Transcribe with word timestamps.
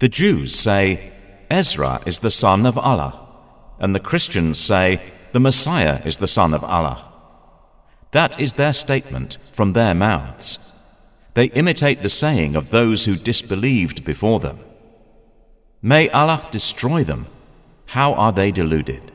The 0.00 0.08
Jews 0.08 0.54
say, 0.54 1.12
Ezra 1.50 2.00
is 2.06 2.20
the 2.20 2.30
son 2.30 2.64
of 2.64 2.78
Allah, 2.78 3.28
and 3.78 3.94
the 3.94 4.00
Christians 4.00 4.58
say, 4.58 4.98
the 5.32 5.40
Messiah 5.40 6.00
is 6.06 6.16
the 6.16 6.26
son 6.26 6.54
of 6.54 6.64
Allah. 6.64 7.04
That 8.12 8.40
is 8.40 8.54
their 8.54 8.72
statement 8.72 9.36
from 9.52 9.74
their 9.74 9.94
mouths. 9.94 10.74
They 11.34 11.46
imitate 11.50 12.00
the 12.00 12.08
saying 12.08 12.56
of 12.56 12.70
those 12.70 13.04
who 13.04 13.14
disbelieved 13.14 14.06
before 14.06 14.40
them. 14.40 14.58
May 15.82 16.08
Allah 16.08 16.48
destroy 16.50 17.04
them. 17.04 17.26
How 17.86 18.14
are 18.14 18.32
they 18.32 18.50
deluded? 18.50 19.12